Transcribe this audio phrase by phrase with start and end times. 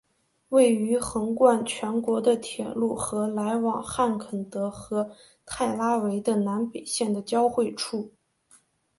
[0.49, 5.11] 位于横贯全国的铁路和来往汉肯德和
[5.45, 8.11] 泰拉维的南北线的交汇处。